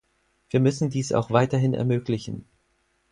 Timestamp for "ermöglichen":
1.75-2.45